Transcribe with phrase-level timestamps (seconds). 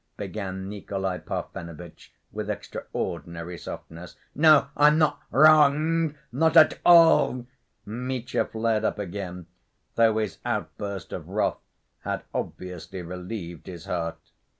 [0.17, 4.15] began Nikolay Parfenovitch, with extraordinary softness.
[4.33, 7.45] "No, I'm not wrong, not at all!"
[7.85, 9.45] Mitya flared up again,
[9.93, 11.59] though his outburst of wrath
[11.99, 14.17] had obviously relieved his heart.